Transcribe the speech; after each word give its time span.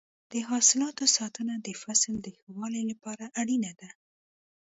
د 0.31 0.33
حاصلاتو 0.49 1.03
ساتنه 1.17 1.55
د 1.67 1.69
فصل 1.81 2.13
د 2.21 2.27
ښه 2.37 2.49
والي 2.57 2.83
لپاره 2.91 3.25
اړینه 3.41 3.71
ده. 3.79 3.89